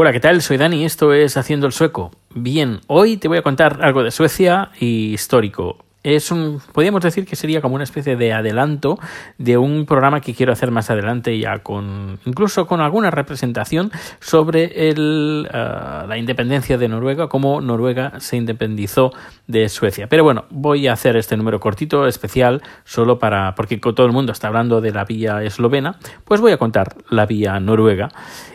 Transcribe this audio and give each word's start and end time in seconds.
Hola, 0.00 0.12
¿qué 0.12 0.20
tal? 0.20 0.42
Soy 0.42 0.58
Dani, 0.58 0.84
esto 0.84 1.12
es 1.12 1.36
Haciendo 1.36 1.66
el 1.66 1.72
Sueco. 1.72 2.12
Bien, 2.32 2.78
hoy 2.86 3.16
te 3.16 3.26
voy 3.26 3.38
a 3.38 3.42
contar 3.42 3.80
algo 3.82 4.04
de 4.04 4.12
Suecia 4.12 4.70
y 4.78 5.12
histórico. 5.12 5.84
Es 6.04 6.30
un, 6.30 6.62
podríamos 6.72 7.02
decir 7.02 7.26
que 7.26 7.34
sería 7.34 7.60
como 7.60 7.74
una 7.74 7.82
especie 7.82 8.14
de 8.14 8.32
adelanto 8.32 9.00
de 9.38 9.58
un 9.58 9.86
programa 9.86 10.20
que 10.20 10.34
quiero 10.34 10.52
hacer 10.52 10.70
más 10.70 10.88
adelante 10.90 11.36
ya 11.36 11.64
con, 11.64 12.20
incluso 12.26 12.68
con 12.68 12.80
alguna 12.80 13.10
representación 13.10 13.90
sobre 14.20 14.88
el, 14.88 15.48
uh, 15.52 16.06
la 16.06 16.16
independencia 16.16 16.78
de 16.78 16.86
Noruega, 16.86 17.26
cómo 17.26 17.60
Noruega 17.60 18.20
se 18.20 18.36
independizó 18.36 19.12
de 19.48 19.68
Suecia. 19.68 20.06
Pero 20.06 20.22
bueno, 20.22 20.44
voy 20.50 20.86
a 20.86 20.92
hacer 20.92 21.16
este 21.16 21.36
número 21.36 21.58
cortito, 21.58 22.06
especial, 22.06 22.62
solo 22.84 23.18
para, 23.18 23.56
porque 23.56 23.78
todo 23.78 24.06
el 24.06 24.12
mundo 24.12 24.30
está 24.30 24.46
hablando 24.46 24.80
de 24.80 24.92
la 24.92 25.04
vía 25.04 25.42
eslovena, 25.42 25.98
pues 26.24 26.40
voy 26.40 26.52
a 26.52 26.56
contar 26.56 26.94
la 27.10 27.26
vía 27.26 27.58
noruega. 27.58 28.10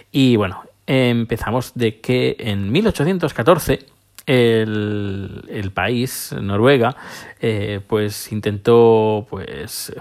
Y 0.09 0.37
bueno, 0.37 0.63
empezamos 0.87 1.73
de 1.75 1.99
que 1.99 2.35
en 2.39 2.71
1814 2.71 3.93
el, 4.25 5.43
el 5.49 5.71
país, 5.71 6.33
Noruega, 6.39 6.95
eh, 7.41 7.81
pues 7.87 8.31
intentó 8.31 9.27
pues 9.29 9.93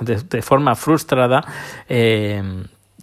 de, 0.00 0.42
forma 0.42 0.74
frustrada 0.76 1.44
eh, 1.88 2.42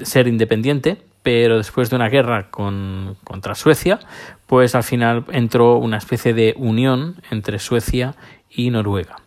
ser 0.02 0.28
independiente, 0.28 0.98
pero 1.22 1.58
después 1.58 1.90
de 1.90 1.98
una 1.98 2.08
guerra 2.08 2.50
con, 2.50 3.18
contra 3.24 3.56
Suecia, 3.56 4.00
pues 4.46 4.76
al 4.76 4.84
final 4.84 5.26
entró 5.32 5.78
una 5.78 5.98
especie 5.98 6.34
de 6.34 6.54
unión 6.58 7.18
entre 7.30 7.60
Suecia 7.60 8.16
y 8.50 8.70
Noruega. 8.70 9.18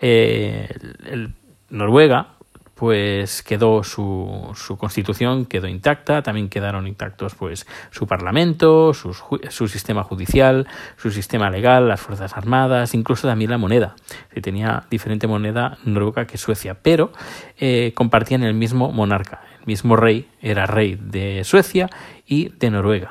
Eh, 0.00 0.68
el, 1.06 1.34
Noruega 1.68 2.34
pues 2.80 3.42
quedó 3.42 3.84
su, 3.84 4.56
constitución 4.78 5.44
quedó 5.44 5.68
intacta, 5.68 6.22
también 6.22 6.48
quedaron 6.48 6.86
intactos 6.86 7.34
pues 7.34 7.66
su 7.90 8.06
parlamento, 8.06 8.94
su 8.94 9.68
sistema 9.68 10.02
judicial, 10.02 10.66
su 10.96 11.10
sistema 11.10 11.50
legal, 11.50 11.88
las 11.88 12.00
fuerzas 12.00 12.34
armadas, 12.38 12.94
incluso 12.94 13.28
también 13.28 13.50
la 13.50 13.58
moneda. 13.58 13.96
Se 14.32 14.40
tenía 14.40 14.84
diferente 14.90 15.26
moneda 15.26 15.76
noruega 15.84 16.26
que 16.26 16.38
Suecia, 16.38 16.78
pero 16.80 17.12
eh, 17.58 17.92
compartían 17.94 18.44
el 18.44 18.54
mismo 18.54 18.90
monarca, 18.90 19.42
el 19.60 19.66
mismo 19.66 19.94
rey 19.94 20.30
era 20.40 20.64
rey 20.64 20.98
de 20.98 21.44
Suecia 21.44 21.90
y 22.26 22.48
de 22.48 22.70
Noruega. 22.70 23.10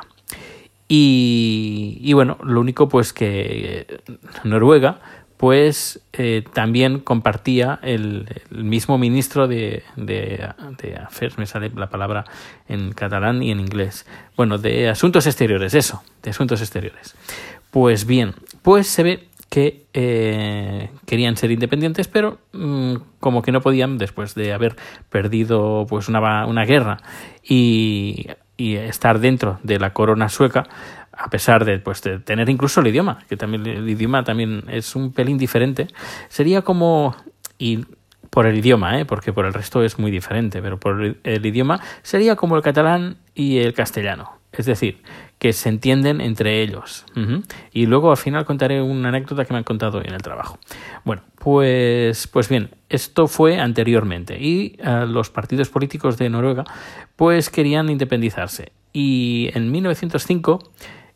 Y, 0.88 2.00
y 2.02 2.14
bueno, 2.14 2.40
lo 2.42 2.60
único 2.60 2.90
pues 2.90 3.14
que 3.14 4.02
Noruega 4.44 5.00
pues 5.40 6.02
también 6.52 7.00
compartía 7.00 7.80
el, 7.82 8.28
mismo 8.50 8.98
ministro 8.98 9.48
de, 9.48 9.84
de, 9.96 10.50
de, 10.82 10.96
Affairs, 10.98 11.38
me 11.38 11.46
sale 11.46 11.72
la 11.74 11.90
palabra 11.90 12.26
en 12.68 12.92
catalán 12.92 13.42
y 13.42 13.52
en 13.52 13.62
inglés. 13.62 14.06
Bueno, 14.36 14.58
de 14.58 14.90
Asuntos 14.90 15.28
Exteriores, 15.28 15.74
eso, 15.76 16.04
de 16.24 16.32
Asuntos 16.32 16.60
Exteriores. 16.60 17.16
Pues 17.72 18.06
bien, 18.06 18.34
pues 18.64 18.88
se 18.88 19.04
ve 19.04 19.30
que 19.50 19.86
eh, 19.94 20.90
querían 21.06 21.38
ser 21.38 21.52
independientes, 21.52 22.10
pero 22.10 22.40
mmm, 22.52 22.96
como 23.22 23.42
que 23.42 23.54
no 23.54 23.62
podían, 23.62 23.98
después 23.98 24.36
de 24.36 24.52
haber 24.52 24.76
perdido 25.10 25.86
pues 25.88 26.10
una, 26.10 26.48
una 26.48 26.66
guerra 26.66 26.98
y, 27.42 28.28
y 28.60 28.76
estar 28.76 29.20
dentro 29.20 29.58
de 29.64 29.80
la 29.80 29.94
corona 29.94 30.28
sueca, 30.28 30.68
a 31.14 31.30
pesar 31.30 31.64
de, 31.64 31.80
pues, 31.80 32.02
de 32.04 32.20
tener 32.20 32.50
incluso 32.50 32.82
el 32.82 32.88
idioma, 32.88 33.20
que 33.30 33.38
también 33.38 33.66
el 33.66 33.90
idioma 33.90 34.26
también 34.26 34.66
es 34.68 34.98
un 34.98 35.14
pelín 35.14 35.38
diferente, 35.38 35.88
sería 36.28 36.62
como, 36.62 37.16
y 37.58 37.86
por 38.30 38.46
el 38.46 38.58
idioma, 38.58 39.00
¿eh? 39.00 39.06
porque 39.06 39.32
por 39.32 39.46
el 39.46 39.54
resto 39.54 39.82
es 39.82 39.98
muy 39.98 40.12
diferente, 40.12 40.62
pero 40.62 40.78
por 40.78 41.02
el, 41.02 41.20
el 41.24 41.46
idioma 41.46 41.80
sería 42.02 42.36
como 42.36 42.58
el 42.58 42.62
catalán 42.62 43.18
y 43.34 43.60
el 43.60 43.74
castellano. 43.74 44.39
Es 44.52 44.66
decir, 44.66 45.02
que 45.38 45.54
se 45.54 45.70
entienden 45.70 46.22
entre 46.22 46.62
ellos. 46.62 47.06
Y 47.72 47.86
luego 47.86 48.12
al 48.12 48.18
final 48.18 48.46
contaré 48.46 48.82
una 48.82 49.10
anécdota 49.10 49.46
que 49.46 49.54
me 49.54 49.60
han 49.60 49.64
contado 49.64 50.02
en 50.02 50.14
el 50.14 50.22
trabajo. 50.22 50.60
Bueno, 51.06 51.22
pues, 51.36 52.28
pues 52.28 52.50
bien, 52.50 52.72
esto 52.90 53.28
fue 53.28 53.60
anteriormente. 53.60 54.38
Y 54.40 54.78
uh, 54.84 55.06
los 55.06 55.30
partidos 55.30 55.70
políticos 55.70 56.18
de 56.18 56.30
Noruega 56.30 56.66
pues 57.16 57.50
querían 57.50 57.90
independizarse. 57.90 58.72
Y 58.92 59.50
en 59.54 59.72
1905 59.72 60.72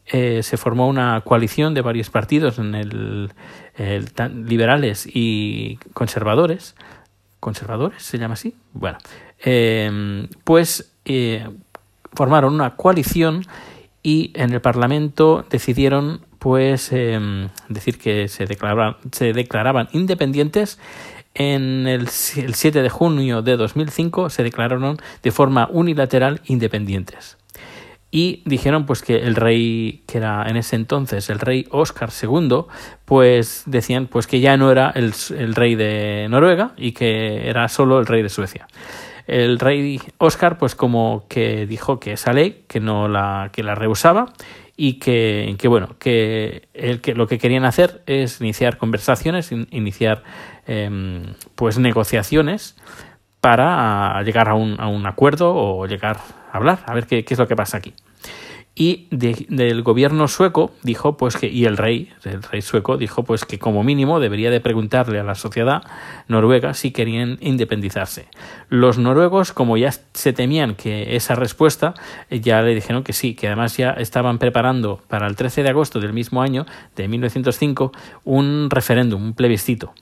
eh, 0.06 0.44
se 0.44 0.58
formó 0.58 0.88
una 0.88 1.20
coalición 1.22 1.74
de 1.74 1.82
varios 1.82 2.10
partidos 2.10 2.60
en 2.60 2.76
el, 2.76 3.34
el 3.76 4.06
liberales 4.48 5.08
y 5.12 5.78
conservadores. 5.94 6.76
¿Conservadores 7.40 8.04
se 8.04 8.18
llama 8.18 8.36
así? 8.36 8.56
Bueno, 8.74 9.00
eh, 9.44 10.28
pues 10.44 10.94
eh, 11.06 11.48
formaron 12.16 12.54
una 12.54 12.76
coalición 12.76 13.46
y 14.02 14.32
en 14.36 14.52
el 14.54 14.62
Parlamento 14.62 15.46
decidieron 15.50 16.22
pues 16.40 16.90
eh, 16.92 17.48
decir 17.70 17.98
que 17.98 18.28
se 18.28 18.46
declaraban, 18.46 18.98
se 19.12 19.32
declaraban 19.32 19.88
independientes. 19.94 20.78
En 21.36 21.88
el, 21.88 22.02
el 22.02 22.54
7 22.54 22.82
de 22.82 22.90
junio 22.90 23.42
de 23.42 23.58
2005 23.58 24.30
se 24.30 24.44
declararon 24.44 24.98
de 25.24 25.32
forma 25.32 25.68
unilateral 25.72 26.42
independientes. 26.46 27.38
Y 28.12 28.44
dijeron 28.46 28.86
pues 28.86 29.02
que 29.02 29.16
el 29.16 29.36
rey 29.36 30.04
que 30.06 30.20
era 30.20 30.48
en 30.48 30.58
ese 30.58 30.76
entonces 30.76 31.32
el 31.32 31.40
rey 31.40 31.66
Oscar 31.72 32.12
II 32.12 32.66
pues 33.06 33.64
decían 33.66 34.06
pues 34.06 34.28
que 34.28 34.40
ya 34.40 34.56
no 34.56 34.70
era 34.70 34.92
el 34.92 35.56
rey 35.56 35.74
de 35.74 36.28
Noruega 36.30 36.74
y 36.78 36.92
que 36.92 37.50
era 37.50 37.68
solo 37.70 38.00
el 38.00 38.06
rey 38.06 38.22
de 38.22 38.30
Suecia 38.30 38.68
el 39.28 39.60
rey 39.60 40.02
Oscar 40.18 40.58
pues 40.58 40.76
como 40.76 41.26
que 41.30 41.66
dijo 41.66 42.00
que 42.00 42.14
esa 42.14 42.34
ley 42.34 42.66
que 42.68 42.80
no 42.80 43.08
la 43.08 43.50
que 43.54 43.64
la 43.64 43.76
rehusaba 43.76 44.34
y 44.76 44.94
que, 44.94 45.56
que 45.58 45.68
bueno 45.68 45.96
que, 46.00 46.68
el, 46.74 47.02
que 47.02 47.14
lo 47.14 47.28
que 47.28 47.38
querían 47.38 47.66
hacer 47.66 48.02
es 48.06 48.42
iniciar 48.42 48.78
conversaciones 48.78 49.52
in, 49.52 49.68
iniciar 49.72 50.24
eh, 50.68 51.24
pues 51.56 51.78
negociaciones 51.78 52.76
para 53.40 54.22
llegar 54.24 54.50
a 54.50 54.56
un, 54.56 54.80
a 54.80 54.88
un 54.88 55.06
acuerdo 55.06 55.54
o 55.56 55.86
llegar 55.86 56.18
a 56.52 56.58
hablar 56.58 56.80
a 56.86 56.94
ver 56.94 57.06
qué, 57.08 57.24
qué 57.24 57.34
es 57.34 57.40
lo 57.40 57.48
que 57.48 57.56
pasa 57.56 57.78
aquí 57.78 57.94
y 58.76 59.08
de, 59.12 59.46
del 59.50 59.84
gobierno 59.84 60.28
sueco 60.28 60.72
dijo 60.82 61.16
pues 61.16 61.38
que 61.38 61.48
y 61.48 61.66
el 61.66 61.78
rey 61.78 62.10
el 62.24 62.42
rey 62.42 62.64
sueco 62.64 62.98
dijo 62.98 63.24
pues 63.24 63.46
que 63.46 63.60
como 63.60 63.84
mínimo 63.84 64.20
debería 64.20 64.50
de 64.50 64.62
preguntarle 64.62 65.20
a 65.20 65.24
la 65.24 65.36
sociedad 65.36 65.84
noruega 66.28 66.74
si 66.74 66.92
querían 66.92 67.38
independizarse. 67.42 68.28
Los 68.70 68.98
noruegos 68.98 69.54
como 69.54 69.78
ya 69.78 69.92
se 70.14 70.34
temían 70.34 70.76
que 70.76 71.16
esa 71.16 71.36
respuesta 71.36 71.94
ya 72.32 72.62
le 72.64 72.74
dijeron 72.74 73.04
que 73.04 73.14
sí 73.14 73.36
que 73.36 73.48
además 73.48 73.78
ya 73.78 73.92
estaban 73.92 74.40
preparando 74.40 75.02
para 75.08 75.28
el 75.28 75.36
13 75.36 75.62
de 75.62 75.70
agosto 75.70 76.00
del 76.00 76.14
mismo 76.14 76.42
año 76.42 76.66
de 76.96 77.08
1905 77.08 77.92
un 78.24 78.70
referéndum 78.72 79.24
un 79.24 79.34
plebiscito 79.34 79.94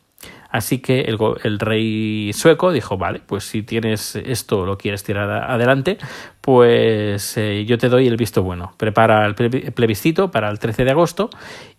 Así 0.51 0.79
que 0.79 1.01
el, 1.01 1.59
rey 1.59 2.31
sueco 2.33 2.73
dijo, 2.73 2.97
vale, 2.97 3.21
pues 3.25 3.45
si 3.45 3.63
tienes 3.63 4.17
esto, 4.17 4.65
lo 4.65 4.77
quieres 4.77 5.01
tirar 5.03 5.29
adelante, 5.29 5.97
pues 6.41 7.37
eh, 7.37 7.63
yo 7.65 7.77
te 7.77 7.87
doy 7.87 8.07
el 8.07 8.17
visto 8.17 8.43
bueno. 8.43 8.73
Prepara 8.77 9.25
el 9.25 9.33
plebiscito 9.33 10.29
para 10.29 10.49
el 10.49 10.59
13 10.59 10.83
de 10.83 10.91
agosto 10.91 11.29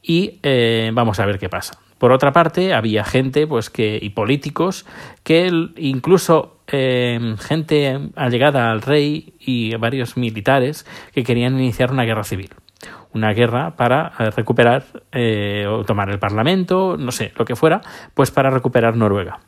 y 0.03 0.41
eh, 0.43 0.91
vamos 0.95 1.21
a 1.21 1.27
ver 1.27 1.39
qué 1.39 1.51
pasa. 1.51 1.79
Por 1.99 2.13
otra 2.13 2.33
parte, 2.33 2.73
había 2.73 3.05
gente 3.05 3.47
pues 3.47 3.69
que, 3.69 3.99
y 4.01 4.11
políticos 4.11 4.87
que 5.23 5.51
incluso 5.77 6.57
eh, 6.67 7.37
gente 7.41 8.09
allegada 8.17 8.73
al 8.73 8.81
rey 8.81 9.35
y 9.39 9.75
varios 9.77 10.17
militares 10.17 10.87
que 11.13 11.25
querían 11.25 11.61
iniciar 11.61 11.93
una 11.93 12.05
guerra 12.05 12.25
civil 12.25 12.51
una 13.15 13.33
guerra 13.33 13.77
para 13.77 14.11
recuperar 14.37 14.85
eh, 15.13 15.67
o 15.67 15.85
tomar 15.85 16.11
el 16.11 16.19
Parlamento, 16.19 16.97
no 16.99 17.11
sé, 17.13 17.33
lo 17.37 17.45
que 17.45 17.57
fuera, 17.57 17.81
pues 18.15 18.31
para 18.31 18.51
recuperar 18.51 18.97
Noruega. 18.97 19.41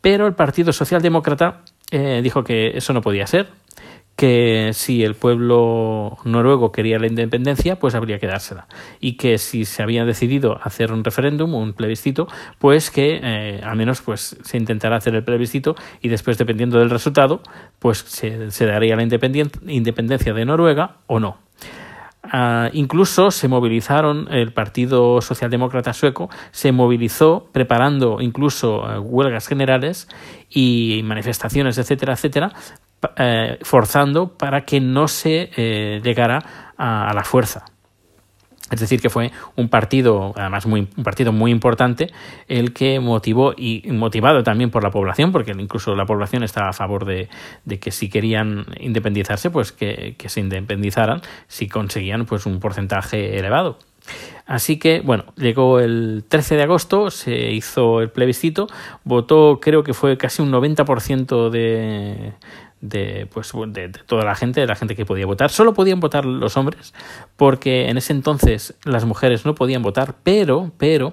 Pero 0.00 0.26
el 0.26 0.34
Partido 0.34 0.72
Socialdemócrata 0.72 1.62
eh, 1.90 2.20
dijo 2.22 2.42
que 2.42 2.76
eso 2.76 2.92
no 2.92 3.02
podía 3.02 3.26
ser, 3.26 3.48
que 4.20 4.72
si 4.74 5.02
el 5.02 5.14
pueblo 5.14 6.18
noruego 6.24 6.72
quería 6.72 6.98
la 6.98 7.06
independencia, 7.06 7.78
pues 7.78 7.94
habría 7.94 8.18
que 8.18 8.26
dársela. 8.26 8.66
Y 9.00 9.16
que 9.16 9.38
si 9.38 9.64
se 9.64 9.82
había 9.82 10.04
decidido 10.04 10.58
hacer 10.62 10.92
un 10.92 11.04
referéndum, 11.04 11.54
un 11.54 11.72
plebiscito, 11.72 12.28
pues 12.58 12.90
que 12.90 13.18
eh, 13.22 13.60
al 13.62 13.76
menos 13.76 14.02
pues, 14.02 14.36
se 14.42 14.58
intentará 14.58 14.96
hacer 14.96 15.14
el 15.14 15.24
plebiscito 15.24 15.74
y 16.02 16.08
después, 16.08 16.36
dependiendo 16.36 16.78
del 16.78 16.90
resultado, 16.90 17.40
pues 17.78 17.98
se, 17.98 18.50
se 18.50 18.66
daría 18.66 18.94
la 18.94 19.02
independencia 19.02 20.34
de 20.34 20.44
Noruega 20.44 20.98
o 21.06 21.18
no. 21.18 21.38
Uh, 22.22 22.68
incluso 22.74 23.30
se 23.30 23.48
movilizaron, 23.48 24.28
el 24.30 24.52
Partido 24.52 25.22
Socialdemócrata 25.22 25.94
Sueco 25.94 26.28
se 26.50 26.70
movilizó 26.70 27.48
preparando 27.50 28.20
incluso 28.20 28.82
uh, 28.82 29.00
huelgas 29.00 29.46
generales 29.46 30.06
y 30.50 31.00
manifestaciones, 31.02 31.78
etcétera, 31.78 32.12
etcétera, 32.12 32.52
uh, 33.02 33.64
forzando 33.64 34.36
para 34.36 34.66
que 34.66 34.80
no 34.80 35.08
se 35.08 35.50
eh, 35.56 36.00
llegara 36.04 36.72
a, 36.76 37.12
la 37.14 37.24
fuerza. 37.24 37.64
Es 38.70 38.80
decir, 38.80 39.00
que 39.00 39.10
fue 39.10 39.32
un 39.56 39.68
partido, 39.68 40.32
además 40.36 40.66
muy, 40.66 40.88
un 40.96 41.04
partido 41.04 41.32
muy 41.32 41.50
importante, 41.50 42.12
el 42.48 42.72
que 42.72 43.00
motivó 43.00 43.52
y 43.56 43.82
motivado 43.90 44.42
también 44.42 44.70
por 44.70 44.82
la 44.82 44.90
población, 44.90 45.32
porque 45.32 45.52
incluso 45.52 45.96
la 45.96 46.06
población 46.06 46.44
estaba 46.44 46.68
a 46.68 46.72
favor 46.72 47.04
de, 47.04 47.28
que 47.80 47.90
si 47.90 48.08
querían 48.08 48.66
independizarse, 48.78 49.50
pues 49.50 49.72
que, 49.72 50.14
que, 50.16 50.28
se 50.28 50.40
independizaran 50.40 51.20
si 51.48 51.68
conseguían 51.68 52.26
pues 52.26 52.46
un 52.46 52.60
porcentaje 52.60 53.38
elevado. 53.38 53.78
Así 54.46 54.78
que, 54.78 55.00
bueno, 55.00 55.26
llegó 55.36 55.78
el 55.78 56.24
13 56.28 56.56
de 56.56 56.62
agosto, 56.62 57.10
se 57.10 57.52
hizo 57.52 58.00
el 58.00 58.10
plebiscito, 58.10 58.66
votó 59.04 59.60
creo 59.60 59.84
que 59.84 59.94
fue 59.94 60.16
casi 60.16 60.42
un 60.42 60.50
90% 60.50 61.50
de, 61.50 62.32
de, 62.80 63.28
pues, 63.32 63.52
de, 63.68 63.88
toda 63.88 64.24
la 64.24 64.34
gente, 64.34 64.60
de 64.60 64.66
la 64.66 64.74
gente 64.74 64.96
que 64.96 65.04
podía 65.04 65.26
votar. 65.26 65.50
Solo 65.50 65.74
podían 65.74 66.00
votar 66.00 66.24
los 66.24 66.56
hombres, 66.56 66.94
porque 67.36 67.88
en 67.88 67.98
ese 67.98 68.12
entonces 68.12 68.74
las 68.84 69.04
mujeres 69.04 69.44
no 69.44 69.54
podían 69.54 69.82
votar, 69.82 70.16
pero, 70.22 70.72
pero, 70.78 71.12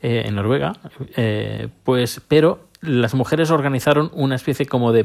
eh, 0.00 0.24
en 0.26 0.36
Noruega, 0.36 0.74
eh, 1.16 1.68
pues, 1.84 2.20
pero 2.28 2.68
las 2.80 3.14
mujeres 3.14 3.50
organizaron 3.50 4.10
una 4.14 4.36
especie 4.36 4.66
como 4.66 4.92
de 4.92 5.04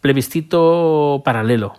plebiscito 0.00 1.22
paralelo. 1.24 1.74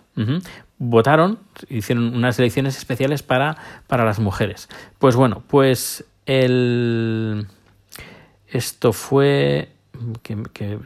Votaron, 0.78 1.38
hicieron 1.68 2.14
unas 2.14 2.38
elecciones 2.38 2.78
especiales 2.78 3.22
para, 3.22 3.56
para 3.86 4.04
las 4.04 4.18
mujeres. 4.18 4.68
Pues 4.98 5.16
bueno, 5.16 5.42
pues 5.46 6.04
el... 6.26 7.46
Esto 8.48 8.92
fue 8.92 9.73
que, 10.22 10.78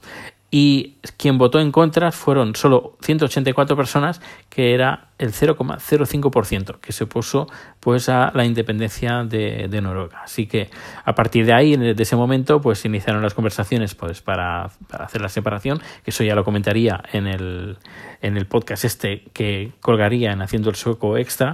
y 0.50 0.96
quien 1.18 1.38
votó 1.38 1.60
en 1.60 1.72
contra 1.72 2.12
fueron 2.12 2.56
solo 2.56 2.98
184 3.02 3.76
personas, 3.76 4.22
que 4.50 4.74
era 4.74 5.10
el 5.18 5.34
0,05% 5.34 6.80
que 6.80 6.94
se 6.94 7.04
opuso 7.04 7.48
pues 7.82 8.08
a 8.08 8.32
la 8.34 8.46
independencia 8.46 9.24
de, 9.26 9.68
Noruega. 9.82 10.22
Así 10.24 10.48
que 10.48 10.70
a 11.04 11.16
partir 11.16 11.46
de 11.46 11.54
ahí, 11.54 11.76
de 11.76 12.02
ese 12.02 12.16
momento, 12.16 12.62
pues 12.62 12.86
iniciaron 12.86 13.22
las 13.22 13.34
conversaciones 13.34 13.94
pues 13.94 14.22
para, 14.22 14.70
para, 14.88 15.06
hacer 15.06 15.22
la 15.22 15.30
separación, 15.30 15.80
que 16.04 16.12
eso 16.12 16.24
ya 16.24 16.34
lo 16.34 16.46
comentaría 16.46 17.04
en 17.12 17.28
el, 17.28 17.78
en 18.22 18.38
el 18.38 18.46
podcast 18.46 18.86
este 18.86 19.26
que 19.34 19.74
colgaría 19.82 20.32
en 20.32 20.42
Haciendo 20.42 20.70
el 20.70 20.76
Sueco 20.76 21.18
Extra 21.18 21.52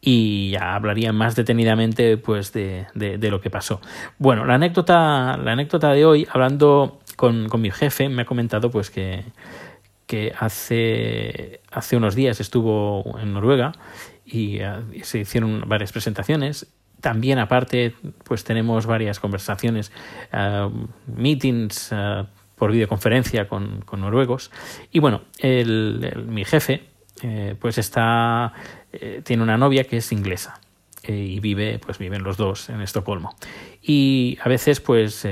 y 0.00 0.50
ya 0.50 0.74
hablaría 0.74 1.12
más 1.12 1.34
detenidamente 1.34 2.18
pues 2.18 2.52
de, 2.52 2.86
de, 2.94 3.16
de, 3.16 3.30
lo 3.30 3.40
que 3.40 3.48
pasó. 3.48 3.80
Bueno, 4.18 4.44
la 4.44 4.56
anécdota, 4.56 5.38
la 5.38 5.52
anécdota 5.52 5.92
de 5.92 6.04
hoy, 6.04 6.28
hablando 6.30 7.00
con, 7.16 7.48
con 7.48 7.60
mi 7.60 7.70
jefe 7.70 8.08
me 8.08 8.22
ha 8.22 8.24
comentado 8.24 8.70
pues 8.70 8.90
que, 8.90 9.24
que 10.06 10.32
hace, 10.38 11.60
hace 11.70 11.96
unos 11.96 12.14
días 12.14 12.40
estuvo 12.40 13.18
en 13.20 13.32
Noruega 13.32 13.72
y, 14.24 14.62
uh, 14.62 14.82
se 15.02 15.20
hicieron 15.20 15.64
varias 15.66 15.92
presentaciones. 15.92 16.66
También 17.00 17.38
aparte 17.38 17.94
pues 18.24 18.44
tenemos 18.44 18.86
varias 18.86 19.20
conversaciones, 19.20 19.92
uh, 20.32 20.70
meetings 21.06 21.92
uh, 21.92 22.26
por 22.54 22.72
videoconferencia 22.72 23.48
con, 23.48 23.82
con, 23.82 24.00
noruegos. 24.00 24.50
Y 24.90 25.00
bueno, 25.00 25.22
el, 25.38 26.24
mi 26.26 26.44
jefe 26.44 26.94
eh, 27.22 27.54
pues 27.58 27.78
está, 27.78 28.52
eh, 28.92 29.22
tiene 29.24 29.42
una 29.42 29.56
novia 29.56 29.84
que 29.84 29.98
es 29.98 30.12
inglesa 30.12 30.60
eh, 31.02 31.14
y 31.14 31.40
vive, 31.40 31.78
pues 31.78 31.98
viven 31.98 32.22
los 32.22 32.36
dos 32.36 32.68
en 32.68 32.80
Estocolmo. 32.80 33.36
Y 33.82 34.38
a 34.42 34.48
veces 34.48 34.80
pues 34.80 35.26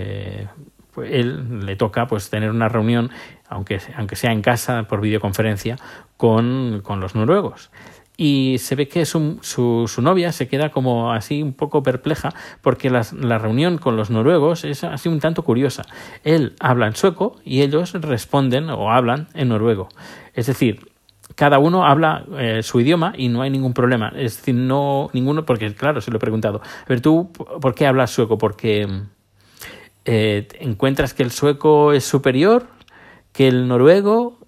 pues 0.95 1.11
él 1.13 1.65
le 1.65 1.77
toca 1.77 2.07
pues 2.07 2.31
tener 2.31 2.51
una 2.51 2.69
reunión, 2.69 3.11
aunque, 3.49 3.81
aunque 3.97 4.17
sea 4.17 4.33
en 4.33 4.43
casa 4.43 4.85
por 4.85 5.01
videoconferencia, 5.01 5.77
con, 6.17 6.81
con 6.83 7.01
los 7.01 7.15
noruegos. 7.15 7.71
Y 8.17 8.59
se 8.59 8.75
ve 8.75 8.89
que 8.89 9.07
su, 9.07 9.39
su, 9.41 9.87
su, 9.89 10.03
novia 10.03 10.33
se 10.33 10.47
queda 10.47 10.71
como 10.71 11.13
así 11.13 11.43
un 11.43 11.55
poco 11.55 11.83
perpleja 11.83 12.29
porque 12.61 12.91
la, 12.91 13.39
reunión 13.39 13.79
con 13.79 13.97
los 13.97 14.11
noruegos 14.11 14.65
es 14.65 14.85
así 14.85 15.09
un 15.09 15.19
tanto 15.19 15.43
curiosa. 15.43 15.85
Él 16.23 16.55
habla 16.61 16.87
en 16.87 16.95
sueco 16.95 17.37
y 17.45 17.63
ellos 17.63 17.95
responden 17.95 18.69
o 18.69 18.93
hablan 18.93 19.29
en 19.35 19.49
noruego. 19.49 19.89
Es 20.35 20.47
decir, 20.47 20.93
cada 21.35 21.59
uno 21.59 21.87
habla 21.87 22.25
eh, 22.39 22.63
su 22.63 22.81
idioma 22.81 23.15
y 23.17 23.29
no 23.29 23.41
hay 23.41 23.51
ningún 23.51 23.73
problema. 23.73 24.13
Es 24.15 24.37
decir, 24.37 24.55
no 24.55 25.09
ninguno, 25.15 25.47
porque 25.47 25.75
claro, 25.75 26.03
se 26.03 26.11
lo 26.11 26.19
he 26.19 26.21
preguntado. 26.21 26.61
A 26.63 26.89
ver, 26.89 27.01
tú, 27.01 27.33
¿por 27.33 27.75
qué 27.75 27.87
hablas 27.87 28.11
sueco? 28.11 28.37
Porque 28.37 28.87
eh, 30.05 30.49
encuentras 30.61 31.15
que 31.15 31.23
el 31.23 31.31
sueco 31.31 31.93
es 31.93 32.05
superior 32.05 32.67
que 33.33 33.49
el 33.49 33.69
noruego 33.69 34.43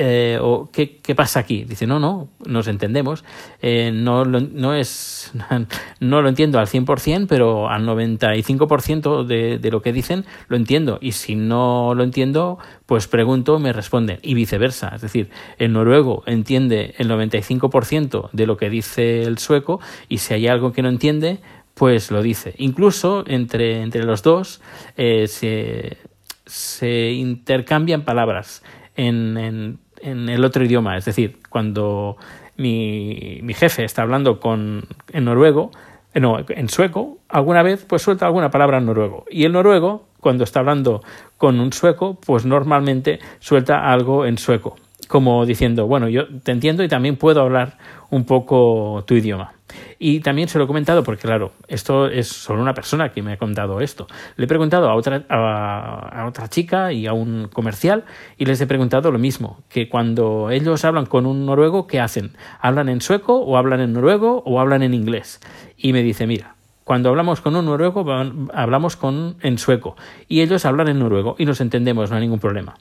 eh, 0.00 0.38
o 0.40 0.70
¿qué, 0.72 0.98
¿qué, 0.98 1.16
pasa 1.16 1.40
aquí? 1.40 1.64
Dice, 1.64 1.84
no, 1.84 1.98
no, 1.98 2.28
nos 2.46 2.68
entendemos. 2.68 3.24
Eh, 3.60 3.90
no, 3.92 4.24
no, 4.24 4.74
es, 4.74 5.32
no 6.00 6.22
lo 6.22 6.28
entiendo 6.28 6.60
al 6.60 6.68
100%, 6.68 7.26
pero 7.28 7.68
al 7.68 7.84
95% 7.84 9.24
de, 9.24 9.58
de 9.58 9.70
lo 9.72 9.82
que 9.82 9.92
dicen 9.92 10.24
lo 10.46 10.56
entiendo. 10.56 10.98
Y 11.00 11.12
si 11.12 11.34
no 11.34 11.94
lo 11.96 12.04
entiendo, 12.04 12.58
pues 12.86 13.08
pregunto, 13.08 13.58
me 13.58 13.72
responden. 13.72 14.20
Y 14.22 14.34
viceversa. 14.34 14.92
Es 14.94 15.00
decir, 15.00 15.30
el 15.58 15.72
noruego 15.72 16.22
entiende 16.26 16.94
el 16.98 17.10
95% 17.10 18.30
de 18.32 18.46
lo 18.46 18.56
que 18.56 18.70
dice 18.70 19.22
el 19.22 19.38
sueco 19.38 19.80
y 20.08 20.18
si 20.18 20.32
hay 20.32 20.46
algo 20.46 20.72
que 20.72 20.82
no 20.82 20.90
entiende, 20.90 21.40
pues 21.78 22.10
lo 22.10 22.22
dice. 22.22 22.54
Incluso 22.58 23.22
entre, 23.26 23.82
entre 23.82 24.02
los 24.02 24.22
dos 24.22 24.60
eh, 24.96 25.28
se, 25.28 25.96
se, 26.44 27.12
intercambian 27.12 28.02
palabras 28.02 28.64
en, 28.96 29.38
en, 29.38 29.78
en, 30.02 30.28
el 30.28 30.44
otro 30.44 30.64
idioma. 30.64 30.96
Es 30.96 31.04
decir, 31.04 31.38
cuando 31.48 32.16
mi, 32.56 33.38
mi 33.42 33.54
jefe 33.54 33.84
está 33.84 34.02
hablando 34.02 34.40
con, 34.40 34.86
en 35.12 35.24
noruego, 35.24 35.70
eh, 36.14 36.20
no, 36.20 36.38
en 36.48 36.68
sueco, 36.68 37.18
alguna 37.28 37.62
vez 37.62 37.84
pues 37.84 38.02
suelta 38.02 38.26
alguna 38.26 38.50
palabra 38.50 38.78
en 38.78 38.86
noruego. 38.86 39.24
Y 39.30 39.44
el 39.44 39.52
noruego, 39.52 40.08
cuando 40.18 40.42
está 40.42 40.58
hablando 40.58 41.00
con 41.36 41.60
un 41.60 41.72
sueco, 41.72 42.18
pues 42.26 42.44
normalmente 42.44 43.20
suelta 43.38 43.92
algo 43.92 44.26
en 44.26 44.36
sueco. 44.36 44.76
Como 45.08 45.44
diciendo, 45.46 45.86
bueno, 45.86 46.08
yo 46.08 46.28
te 46.42 46.52
entiendo 46.52 46.84
y 46.84 46.88
también 46.88 47.16
puedo 47.16 47.40
hablar 47.40 47.78
un 48.10 48.24
poco 48.24 49.04
tu 49.06 49.14
idioma. 49.14 49.52
Y 49.98 50.20
también 50.20 50.48
se 50.48 50.58
lo 50.58 50.64
he 50.64 50.66
comentado 50.66 51.02
porque, 51.02 51.22
claro, 51.22 51.52
esto 51.66 52.06
es 52.06 52.28
solo 52.28 52.62
una 52.62 52.74
persona 52.74 53.10
que 53.10 53.22
me 53.22 53.32
ha 53.32 53.36
contado 53.36 53.80
esto. 53.80 54.06
Le 54.36 54.44
he 54.44 54.48
preguntado 54.48 54.88
a 54.88 54.94
otra, 54.94 55.24
a, 55.28 56.26
otra 56.26 56.48
chica 56.48 56.92
y 56.92 57.06
a 57.06 57.12
un 57.12 57.48
comercial 57.52 58.04
y 58.36 58.44
les 58.44 58.60
he 58.60 58.66
preguntado 58.66 59.10
lo 59.10 59.18
mismo, 59.18 59.58
que 59.68 59.88
cuando 59.88 60.50
ellos 60.50 60.84
hablan 60.84 61.06
con 61.06 61.26
un 61.26 61.46
noruego, 61.46 61.86
¿qué 61.86 62.00
hacen? 62.00 62.32
¿Hablan 62.60 62.88
en 62.88 63.00
sueco 63.00 63.40
o 63.40 63.56
hablan 63.56 63.80
en 63.80 63.92
noruego 63.92 64.42
o 64.46 64.60
hablan 64.60 64.82
en 64.82 64.94
inglés? 64.94 65.40
Y 65.76 65.92
me 65.92 66.02
dice, 66.02 66.26
mira, 66.26 66.54
cuando 66.84 67.10
hablamos 67.10 67.40
con 67.40 67.54
un 67.56 67.66
noruego, 67.66 68.06
hablamos 68.54 68.96
con, 68.96 69.36
en 69.42 69.58
sueco 69.58 69.96
y 70.28 70.40
ellos 70.40 70.64
hablan 70.64 70.88
en 70.88 70.98
noruego 70.98 71.36
y 71.38 71.44
nos 71.44 71.60
entendemos, 71.60 72.10
no 72.10 72.16
hay 72.16 72.22
ningún 72.22 72.38
problema. 72.38 72.76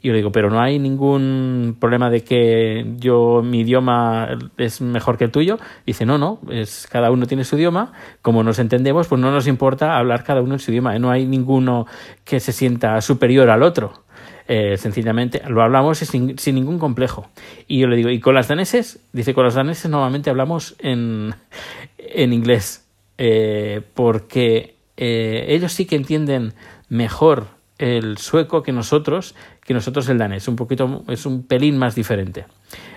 Y 0.00 0.08
yo 0.08 0.12
le 0.12 0.18
digo, 0.18 0.30
pero 0.30 0.48
no 0.48 0.60
hay 0.60 0.78
ningún 0.78 1.76
problema 1.80 2.08
de 2.08 2.22
que 2.22 2.86
yo, 2.98 3.42
mi 3.44 3.60
idioma 3.60 4.38
es 4.56 4.80
mejor 4.80 5.18
que 5.18 5.24
el 5.24 5.32
tuyo. 5.32 5.58
dice, 5.86 6.06
no, 6.06 6.18
no, 6.18 6.38
es, 6.50 6.86
cada 6.90 7.10
uno 7.10 7.26
tiene 7.26 7.44
su 7.44 7.56
idioma. 7.56 7.92
Como 8.22 8.44
nos 8.44 8.60
entendemos, 8.60 9.08
pues 9.08 9.20
no 9.20 9.32
nos 9.32 9.48
importa 9.48 9.98
hablar 9.98 10.22
cada 10.22 10.40
uno 10.40 10.54
en 10.54 10.60
su 10.60 10.70
idioma. 10.70 10.94
¿eh? 10.94 11.00
No 11.00 11.10
hay 11.10 11.26
ninguno 11.26 11.86
que 12.24 12.38
se 12.38 12.52
sienta 12.52 13.00
superior 13.00 13.50
al 13.50 13.62
otro. 13.62 14.04
Eh, 14.46 14.76
sencillamente 14.78 15.42
lo 15.46 15.62
hablamos 15.62 15.98
sin, 15.98 16.38
sin, 16.38 16.54
ningún 16.54 16.78
complejo. 16.78 17.28
Y 17.66 17.80
yo 17.80 17.88
le 17.88 17.96
digo, 17.96 18.08
¿y 18.08 18.20
con 18.20 18.34
las 18.34 18.48
daneses? 18.48 19.00
Dice, 19.12 19.34
con 19.34 19.44
los 19.44 19.54
daneses 19.54 19.90
normalmente 19.90 20.30
hablamos 20.30 20.76
en, 20.78 21.34
en 21.98 22.32
inglés. 22.32 22.86
Eh, 23.18 23.82
porque 23.94 24.76
ellos 24.96 25.72
sí 25.72 25.86
que 25.86 25.96
entienden 25.96 26.54
mejor 26.88 27.58
el 27.78 28.18
sueco 28.18 28.62
que 28.62 28.72
nosotros, 28.72 29.34
que 29.68 29.74
nosotros 29.74 30.08
el 30.08 30.16
danés, 30.16 30.48
un 30.48 30.56
poquito, 30.56 31.04
es 31.08 31.26
un 31.26 31.42
pelín 31.42 31.76
más 31.76 31.94
diferente. 31.94 32.46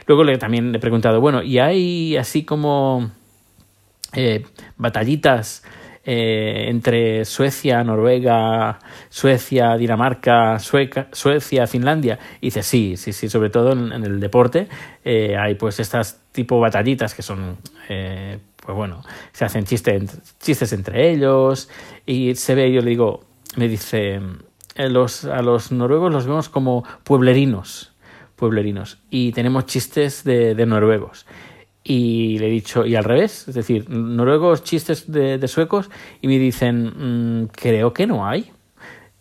Luego 0.07 0.23
le, 0.23 0.37
también 0.37 0.71
le 0.71 0.77
he 0.77 0.79
preguntado, 0.79 1.19
bueno, 1.19 1.43
¿y 1.43 1.59
hay 1.59 2.15
así 2.15 2.45
como 2.45 3.11
eh, 4.13 4.45
batallitas 4.77 5.65
eh, 6.05 6.69
entre 6.69 7.25
Suecia, 7.25 7.83
Noruega, 7.83 8.79
Suecia, 9.09 9.75
Dinamarca, 9.75 10.59
Sueca, 10.59 11.09
Suecia, 11.11 11.67
Finlandia? 11.67 12.17
Y 12.39 12.47
dice, 12.47 12.63
sí, 12.63 12.95
sí, 12.95 13.11
sí, 13.11 13.27
sobre 13.27 13.49
todo 13.49 13.73
en, 13.73 13.91
el 13.91 14.21
deporte 14.21 14.69
eh, 15.03 15.35
hay 15.37 15.55
pues 15.55 15.81
estas 15.81 16.21
tipo 16.31 16.57
batallitas 16.61 17.13
que 17.13 17.21
son... 17.21 17.57
pues 17.85 18.77
bueno, 18.77 19.03
se 19.33 19.43
hacen 19.43 19.65
chistes, 19.65 20.37
chistes 20.39 20.71
entre 20.71 21.11
ellos 21.11 21.67
y 22.05 22.33
se 22.35 22.55
ve, 22.55 22.71
yo 22.71 22.79
le 22.79 22.91
digo, 22.91 23.25
me 23.57 23.67
dice, 23.67 24.21
eh, 24.75 24.89
los, 24.89 25.25
a 25.25 25.41
los 25.41 25.71
noruegos 25.71 26.11
los 26.11 26.25
vemos 26.25 26.49
como 26.49 26.83
pueblerinos, 27.03 27.93
pueblerinos, 28.35 28.99
y 29.09 29.31
tenemos 29.31 29.65
chistes 29.65 30.23
de, 30.23 30.55
de 30.55 30.65
noruegos. 30.65 31.25
Y 31.83 32.37
le 32.39 32.47
he 32.47 32.51
dicho, 32.51 32.85
y 32.85 32.95
al 32.95 33.03
revés, 33.03 33.47
es 33.47 33.55
decir, 33.55 33.89
noruegos 33.89 34.63
chistes 34.63 35.11
de, 35.11 35.37
de 35.37 35.47
suecos, 35.47 35.89
y 36.21 36.27
me 36.27 36.37
dicen, 36.37 37.41
mm, 37.43 37.47
creo 37.47 37.93
que 37.93 38.05
no 38.05 38.27
hay. 38.27 38.51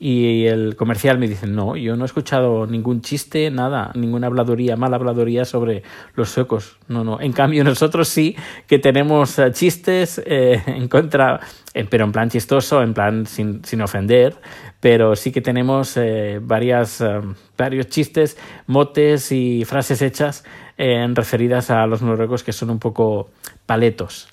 Y 0.02 0.47
el 0.47 0.76
comercial 0.76 1.19
me 1.19 1.28
dice, 1.28 1.47
no, 1.47 1.76
yo 1.76 1.95
no 1.95 2.04
he 2.04 2.07
escuchado 2.07 2.66
ningún 2.66 3.02
chiste, 3.02 3.50
nada, 3.50 3.92
ninguna 3.95 4.28
habladuría, 4.28 4.75
mala 4.75 4.97
habladuría 4.97 5.45
sobre 5.45 5.83
los 6.14 6.30
suecos. 6.30 6.78
No, 6.88 7.04
no. 7.04 7.21
En 7.21 7.35
cambio, 7.35 7.62
nosotros 7.64 8.09
sí 8.09 8.35
que 8.66 8.78
tenemos 8.78 9.38
eh, 9.38 9.52
chistes 9.52 10.19
eh, 10.25 10.62
en 10.66 10.88
contra, 10.88 11.40
pero 11.90 12.07
en 12.07 12.12
plan 12.12 12.30
chistoso, 12.30 12.80
en 12.80 12.95
plan 12.95 13.26
sin, 13.26 13.62
sin 13.62 13.83
ofender, 13.83 14.37
pero 14.80 15.14
sí 15.16 15.33
que 15.33 15.42
tenemos 15.42 15.95
eh, 15.99 16.40
varias, 16.40 17.04
varios 17.59 17.88
chistes, 17.88 18.38
motes 18.66 19.30
y 19.33 19.66
frases 19.66 20.00
hechas 20.00 20.45
referidas 20.78 21.71
a 21.71 21.87
los 21.87 22.00
noruegos 22.00 22.42
que 22.42 22.54
son 22.54 22.71
un 22.71 22.78
poco 22.78 23.28
paletos. 23.66 24.28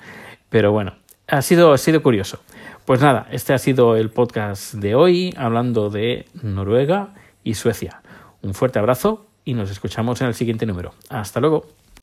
Pero 0.50 0.72
bueno, 0.72 0.96
ha 1.28 1.42
sido, 1.42 1.74
ha 1.74 1.78
sido 1.78 2.02
curioso. 2.02 2.40
Pues 2.88 3.02
nada, 3.02 3.28
este 3.32 3.54
ha 3.54 3.58
sido 3.58 3.98
el 3.98 4.10
podcast 4.12 4.76
de 4.76 4.96
hoy 4.96 5.34
hablando 5.36 5.90
de 5.90 6.26
Noruega 6.42 7.14
y 7.44 7.56
Suecia. 7.56 8.02
Un 8.42 8.54
fuerte 8.54 8.80
abrazo 8.80 9.26
y 9.44 9.56
nos 9.56 9.70
escuchamos 9.70 10.22
en 10.22 10.28
el 10.28 10.34
siguiente 10.34 10.66
número. 10.66 10.94
Hasta 11.10 11.42
luego. 11.42 11.66